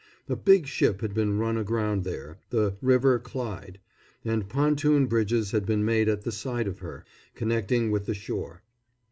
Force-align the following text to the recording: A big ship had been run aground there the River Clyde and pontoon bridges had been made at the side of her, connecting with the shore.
A 0.27 0.35
big 0.35 0.65
ship 0.65 1.01
had 1.01 1.13
been 1.13 1.37
run 1.37 1.57
aground 1.57 2.05
there 2.05 2.39
the 2.49 2.75
River 2.81 3.19
Clyde 3.19 3.79
and 4.25 4.49
pontoon 4.49 5.05
bridges 5.05 5.51
had 5.51 5.63
been 5.63 5.85
made 5.85 6.09
at 6.09 6.23
the 6.23 6.31
side 6.31 6.67
of 6.67 6.79
her, 6.79 7.05
connecting 7.35 7.91
with 7.91 8.07
the 8.07 8.15
shore. 8.15 8.63